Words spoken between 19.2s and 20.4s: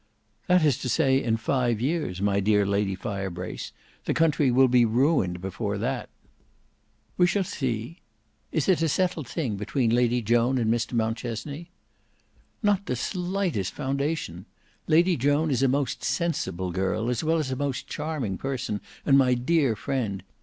dear friend.